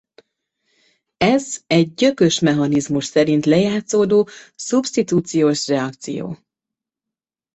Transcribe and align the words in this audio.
Ez 1.17 1.63
egy 1.67 1.93
gyökös 1.93 2.39
mechanizmus 2.39 3.05
szerint 3.05 3.45
lejátszódó 3.45 4.27
szubsztitúciós 4.55 5.67
reakció. 5.67 6.37